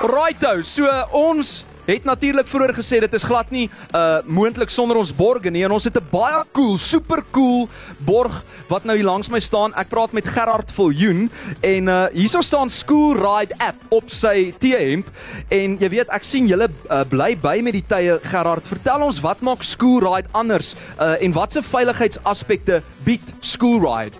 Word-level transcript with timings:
Righto, 0.00 0.62
so 0.62 1.06
ons 1.12 1.64
het 1.86 2.04
natuurlik 2.04 2.48
vroeër 2.48 2.74
gesê 2.76 3.00
dit 3.04 3.14
is 3.14 3.26
glad 3.26 3.50
nie 3.52 3.68
uh 3.92 4.22
moontlik 4.24 4.70
sonder 4.72 4.96
ons 4.96 5.12
borge 5.14 5.50
nie 5.50 5.64
en 5.66 5.74
ons 5.76 5.84
het 5.84 5.96
'n 5.96 6.06
baie 6.10 6.44
cool, 6.52 6.78
super 6.78 7.22
cool 7.30 7.68
borg 7.98 8.42
wat 8.68 8.84
nou 8.84 8.96
hier 8.96 9.04
langs 9.04 9.28
my 9.28 9.40
staan. 9.40 9.74
Ek 9.76 9.88
praat 9.88 10.12
met 10.12 10.26
Gerard 10.26 10.72
Viljoen 10.72 11.30
en 11.60 11.88
uh 11.88 12.06
hierso 12.12 12.40
staan 12.40 12.68
School 12.68 13.14
Ride 13.16 13.54
app 13.58 13.76
op 13.90 14.10
sy 14.10 14.54
T-hemp 14.58 15.06
en 15.48 15.76
jy 15.78 15.88
weet 15.88 16.08
ek 16.08 16.24
sien 16.24 16.46
julle 16.46 16.68
uh, 16.90 17.04
bly 17.04 17.36
by 17.36 17.60
met 17.62 17.72
die 17.72 17.84
tye 17.86 18.18
Gerard. 18.22 18.64
Vertel 18.66 19.02
ons 19.02 19.20
wat 19.20 19.40
maak 19.40 19.62
School 19.62 20.00
Ride 20.00 20.28
anders 20.32 20.74
uh 21.00 21.16
en 21.20 21.32
watse 21.32 21.62
veiligheidsaspekte 21.62 22.82
bied 23.04 23.22
School 23.40 23.80
Ride? 23.80 24.16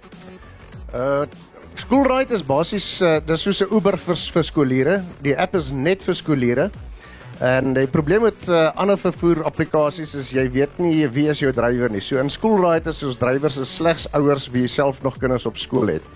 Uh 0.95 1.27
Schoolride 1.75 2.31
is 2.31 2.43
basies 2.47 2.87
uh, 3.03 3.19
dis 3.27 3.43
soos 3.43 3.61
'n 3.61 3.75
Uber 3.75 3.97
vir 3.99 4.17
vir 4.17 4.45
skooliere. 4.45 5.05
Die 5.23 5.35
app 5.35 5.57
is 5.57 5.73
net 5.73 6.03
vir 6.03 6.15
skooliere. 6.15 6.71
En 7.43 7.73
die 7.75 7.87
probleem 7.91 8.23
met 8.29 8.47
uh, 8.47 8.69
ander 8.79 8.99
vervoer 8.99 9.41
applikasies 9.49 10.13
is 10.15 10.29
jy 10.31 10.45
weet 10.55 10.77
nie 10.79 11.03
wie 11.11 11.27
is 11.33 11.41
jou 11.43 11.51
drywer 11.53 11.91
nie. 11.91 12.03
So 12.03 12.21
in 12.23 12.31
Schoolride 12.31 12.93
is 12.93 13.03
ons 13.03 13.19
drywers 13.19 13.57
is 13.59 13.73
slegs 13.75 14.07
ouers 14.15 14.47
wie 14.55 14.69
self 14.71 15.03
nog 15.03 15.19
kinders 15.19 15.47
op 15.47 15.59
skool 15.59 15.91
het. 15.97 16.07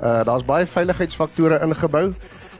Uh 0.00 0.20
daar's 0.28 0.44
baie 0.44 0.68
veiligheidsfaktore 0.68 1.62
ingebou. 1.64 2.10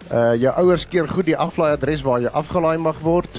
Uh 0.08 0.32
jou 0.40 0.54
ouers 0.62 0.86
keer 0.88 1.08
goed 1.08 1.28
die 1.28 1.36
aflaai 1.36 1.74
adres 1.74 2.04
waar 2.06 2.24
jy 2.24 2.32
afgelaai 2.32 2.78
mag 2.80 3.04
word. 3.04 3.36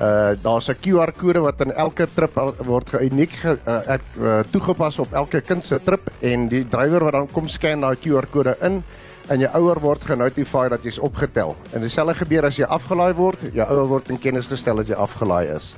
Uh 0.00 0.34
daar's 0.42 0.68
'n 0.68 0.82
QR 0.82 1.14
kode 1.14 1.40
wat 1.40 1.60
in 1.60 1.72
elke 1.72 2.08
trip 2.14 2.34
word 2.66 2.90
geuniek 2.90 3.30
ge, 3.30 3.56
uh, 3.66 3.98
uh, 4.18 4.42
toegepas 4.50 4.98
op 4.98 5.12
elke 5.12 5.40
kind 5.40 5.64
se 5.64 5.78
trip 5.78 6.10
en 6.20 6.48
die 6.48 6.66
drywer 6.68 7.04
wat 7.04 7.12
dan 7.12 7.30
kom 7.30 7.48
scan 7.48 7.80
daai 7.80 7.96
QR 7.96 8.26
kode 8.26 8.56
in 8.62 8.82
en 9.28 9.40
jou 9.40 9.50
ouer 9.60 9.80
word 9.80 10.02
genotifieer 10.02 10.70
dat 10.70 10.84
jy's 10.84 10.98
opgetel. 10.98 11.56
En 11.72 11.80
dieselfde 11.80 12.14
gebeur 12.14 12.46
as 12.48 12.58
jy 12.58 12.64
afgelaai 12.64 13.12
word, 13.14 13.42
jou 13.54 13.66
ouer 13.68 13.88
word 13.88 14.10
in 14.10 14.18
kennis 14.18 14.46
gestel 14.50 14.82
dat 14.82 14.88
jy 14.88 14.94
afgelaai 14.94 15.54
is. 15.54 15.74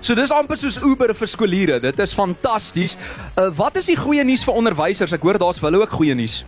So 0.00 0.16
dis 0.16 0.32
amper 0.32 0.56
soos 0.56 0.78
Uber 0.80 1.12
vir 1.14 1.28
skooliere. 1.28 1.80
Dit 1.80 1.98
is 2.00 2.14
fantasties. 2.16 2.96
Uh 3.36 3.50
wat 3.56 3.76
is 3.76 3.90
die 3.92 3.98
goeie 4.00 4.24
nuus 4.24 4.44
vir 4.44 4.56
onderwysers? 4.56 5.12
Ek 5.12 5.22
hoor 5.22 5.38
daar's 5.38 5.60
wel 5.60 5.76
ook 5.82 5.92
goeie 5.92 6.14
nuus. 6.16 6.44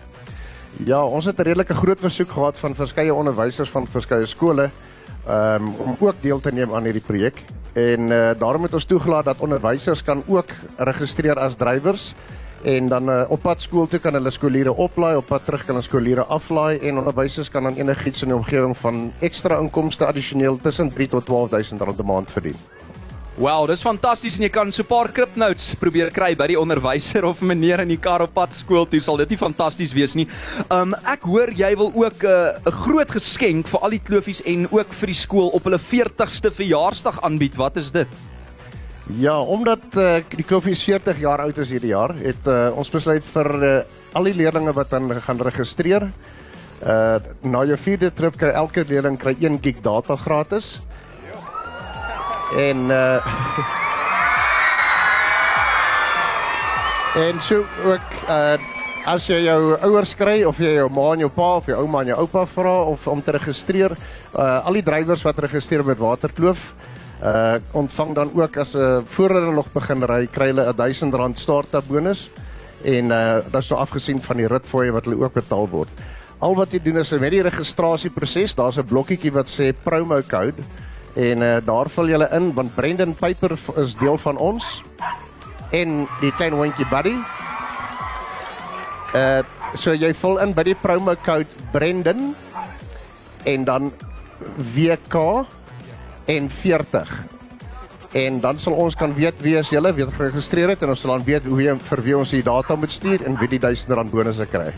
Ja, 0.89 1.05
ons 1.05 1.25
het 1.29 1.39
'n 1.39 1.43
redelike 1.43 1.75
groot 1.75 2.01
versoek 2.01 2.31
gehad 2.31 2.59
van 2.59 2.75
verskeie 2.75 3.15
onderwysers 3.15 3.71
van 3.71 3.87
verskeie 3.87 4.27
skole 4.27 4.71
um, 5.29 5.69
om 5.77 5.97
ook 6.01 6.17
deel 6.21 6.41
te 6.41 6.53
neem 6.53 6.75
aan 6.75 6.84
hierdie 6.84 7.05
projek. 7.05 7.43
En 7.73 8.01
uh, 8.09 8.31
daarom 8.39 8.62
het 8.62 8.75
ons 8.75 8.84
toegelaat 8.84 9.25
dat 9.25 9.41
onderwysers 9.41 10.03
kan 10.03 10.23
ook 10.27 10.49
registreer 10.77 11.39
as 11.39 11.56
drywers 11.56 12.15
en 12.63 12.89
dan 12.89 13.09
uh, 13.11 13.23
op 13.29 13.43
pad 13.43 13.61
skool 13.61 13.89
toe 13.91 14.01
kan 14.03 14.15
hulle 14.15 14.31
skooliere 14.31 14.75
oplaai, 14.75 15.17
op 15.17 15.27
pad 15.27 15.45
terug 15.45 15.65
kan 15.67 15.75
hulle 15.77 15.87
skooliere 15.87 16.25
aflaai 16.25 16.79
en 16.79 16.99
onderwysers 17.03 17.51
kan 17.51 17.69
dan 17.69 17.77
enigiets 17.81 18.23
in 18.23 18.33
die 18.33 18.37
omgewing 18.37 18.77
van 18.77 19.13
ekstra 19.21 19.59
inkomste 19.63 20.07
addisioneel 20.07 20.61
tussen 20.63 20.93
3 20.93 21.09
tot 21.09 21.27
12000 21.27 21.81
rand 21.81 21.99
'n 21.99 22.07
maand 22.07 22.33
verdien. 22.33 22.57
Wow, 23.33 23.65
dis 23.65 23.81
fantasties 23.81 24.35
en 24.37 24.43
jy 24.45 24.51
kan 24.53 24.73
so 24.73 24.83
'n 24.83 24.87
paar 24.87 25.09
kripnotes 25.09 25.75
probeer 25.81 26.11
kry 26.13 26.35
by 26.37 26.47
die 26.47 26.59
onderwyser 26.61 27.25
of 27.31 27.41
meneer 27.41 27.81
in 27.81 27.89
die 27.89 27.97
kar 27.97 28.21
op 28.23 28.35
pad 28.35 28.53
skool 28.53 28.87
toe. 28.87 29.01
Sal 29.01 29.17
dit 29.17 29.31
nie 29.31 29.39
fantasties 29.39 29.95
wees 29.95 30.15
nie? 30.15 30.29
Um 30.71 30.93
ek 31.09 31.25
hoor 31.25 31.49
jy 31.51 31.75
wil 31.77 31.93
ook 31.95 32.25
'n 32.25 32.29
uh, 32.29 32.73
groot 32.85 33.11
geskenk 33.11 33.67
vir 33.67 33.81
al 33.81 33.91
die 33.91 34.05
klofies 34.05 34.43
en 34.45 34.69
ook 34.71 34.93
vir 34.93 35.07
die 35.07 35.17
skool 35.17 35.49
op 35.49 35.65
hulle 35.65 35.79
40ste 35.81 36.53
verjaarsdag 36.53 37.23
aanbied. 37.23 37.57
Wat 37.57 37.77
is 37.77 37.91
dit? 37.91 38.09
Ja, 39.11 39.41
omdat 39.42 39.83
uh, 39.98 40.20
die 40.31 40.45
klofies 40.47 40.83
40 40.86 41.19
jaar 41.19 41.42
oud 41.42 41.56
is 41.58 41.72
hierdie 41.75 41.91
jaar, 41.91 42.14
het 42.22 42.47
uh, 42.47 42.70
ons 42.78 42.91
besluit 42.91 43.25
vir 43.34 43.48
uh, 43.59 43.72
al 44.14 44.28
die 44.28 44.36
leerders 44.39 44.77
wat 44.77 44.92
dan 44.94 45.11
gaan 45.25 45.42
registreer. 45.42 46.11
Uh 46.83 47.20
na 47.47 47.61
jou 47.62 47.77
vierde 47.78 48.09
trip 48.11 48.34
kry 48.34 48.50
elke 48.59 48.83
leerling 48.83 49.14
kry 49.14 49.36
1 49.39 49.61
gig 49.62 49.78
data 49.84 50.16
gratis. 50.19 50.81
En 52.59 52.91
uh 52.91 53.22
En 57.12 57.41
so 57.41 57.62
ook 57.84 58.15
uh 58.28 58.59
as 59.04 59.27
jy 59.27 59.41
jou 59.44 59.77
ouers 59.82 60.15
kry 60.15 60.44
of 60.47 60.59
jy 60.59 60.77
jou 60.77 60.88
ma 60.91 61.12
en 61.12 61.25
jou 61.25 61.31
pa 61.31 61.56
of 61.59 61.66
jou 61.66 61.77
ouma 61.82 62.00
en 62.03 62.12
jou 62.12 62.19
oupa 62.22 62.44
vra 62.47 62.75
of 62.87 63.06
om 63.06 63.22
te 63.22 63.34
registreer, 63.34 63.94
uh 64.34 64.66
al 64.66 64.78
die 64.78 64.87
drywers 64.87 65.22
wat 65.27 65.38
registreer 65.38 65.84
met 65.84 65.98
Waterkloof 65.98 66.75
uh 67.22 67.56
ontvang 67.72 68.15
dan 68.15 68.31
ook 68.34 68.56
as 68.56 68.75
'n 68.75 68.78
uh, 68.78 69.00
voor 69.05 69.31
hulle 69.31 69.53
nog 69.53 69.72
begin 69.72 70.03
ry, 70.03 70.27
kry 70.27 70.47
hulle 70.47 70.66
'n 70.66 70.75
R1000 70.75 71.38
startup 71.38 71.84
bonus 71.88 72.31
en 72.84 73.10
uh 73.10 73.34
dit 73.44 73.60
is 73.60 73.66
so 73.66 73.75
afgesien 73.75 74.22
van 74.22 74.37
die 74.37 74.47
ritfooie 74.47 74.93
wat 74.93 75.05
hulle 75.05 75.25
ook 75.25 75.33
betaal 75.33 75.69
word. 75.69 75.88
Al 76.38 76.55
wat 76.55 76.72
jy 76.72 76.83
doen 76.83 76.99
is 76.99 77.10
met 77.10 77.31
die 77.31 77.43
registrasieproses, 77.43 78.55
daar's 78.55 78.77
'n 78.77 78.84
blokkietjie 78.84 79.33
wat 79.33 79.49
sê 79.49 79.72
promo 79.83 80.22
code 80.22 80.62
en 81.15 81.43
uh, 81.43 81.56
daar 81.65 81.91
vul 81.91 82.09
jy 82.09 82.27
in 82.33 82.55
want 82.55 82.75
Brendan 82.75 83.15
Piper 83.15 83.59
is 83.77 83.94
deel 83.97 84.19
van 84.19 84.37
ons 84.37 84.83
en 85.71 86.09
die 86.21 86.33
klein 86.33 86.53
hondjie 86.53 86.89
Buddy. 86.89 87.16
Uh 89.15 89.43
so 89.75 89.94
jy 89.94 90.12
vul 90.15 90.39
in 90.39 90.53
by 90.53 90.62
die 90.62 90.75
promo 90.75 91.15
code 91.25 91.49
Brendan 91.72 92.34
en 93.44 93.65
dan 93.65 93.93
WK 94.56 95.47
en 96.25 96.50
40. 96.50 97.25
En 98.12 98.41
dan 98.41 98.59
sal 98.59 98.75
ons 98.77 98.94
kan 98.94 99.15
weet 99.15 99.34
wie 99.41 99.59
as 99.59 99.71
julle 99.72 99.93
weet 99.97 100.12
geregistreer 100.12 100.69
het 100.75 100.83
en 100.84 100.93
ons 100.93 101.00
sal 101.00 101.16
dan 101.16 101.25
weet 101.25 101.47
hoe 101.49 101.62
jy 101.62 101.72
vir 101.88 102.03
wie 102.05 102.16
ons 102.19 102.34
die 102.34 102.44
data 102.44 102.77
moet 102.77 102.93
stuur 102.93 103.25
en 103.25 103.38
wie 103.41 103.49
die 103.49 103.60
1000 103.62 103.97
rand 103.97 104.12
bonusse 104.12 104.47
kry. 104.53 104.75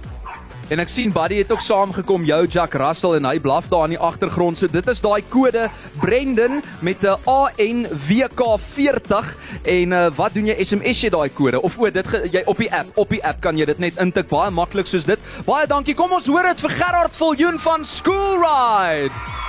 En 0.72 0.80
ek 0.80 0.88
sien 0.88 1.12
Buddy 1.12 1.42
het 1.42 1.50
ook 1.52 1.60
saamgekom, 1.60 2.22
jou 2.24 2.46
Jack 2.48 2.72
Russell 2.80 3.18
en 3.18 3.26
hy 3.28 3.36
blaf 3.42 3.66
daar 3.68 3.84
in 3.84 3.90
die 3.96 4.00
agtergrond. 4.00 4.56
So 4.56 4.64
dit 4.70 4.86
is 4.88 5.00
daai 5.04 5.20
kode 5.28 5.68
Brendan 6.00 6.62
met 6.80 7.04
'n 7.04 7.20
ANWK40 7.28 9.36
en 9.62 9.92
uh, 9.92 10.10
wat 10.16 10.34
doen 10.34 10.46
jy 10.46 10.64
SMS 10.64 11.00
jy 11.04 11.10
daai 11.10 11.28
kode 11.28 11.60
of 11.60 11.78
o 11.78 11.90
dit 11.90 12.06
jy 12.32 12.42
op 12.46 12.56
die 12.56 12.72
app, 12.72 12.96
op 12.96 13.10
die 13.10 13.24
app 13.24 13.40
kan 13.40 13.56
jy 13.56 13.64
dit 13.64 13.78
net 13.78 14.00
intik 14.00 14.28
baie 14.28 14.50
maklik 14.50 14.86
soos 14.86 15.04
dit. 15.04 15.18
Baie 15.44 15.66
dankie. 15.66 15.94
Kom 15.94 16.12
ons 16.12 16.26
hoor 16.26 16.42
dit 16.42 16.60
vir 16.60 16.70
Gerard 16.70 17.16
Viljoen 17.16 17.58
van 17.58 17.84
School 17.84 18.40
Ride. 18.40 19.43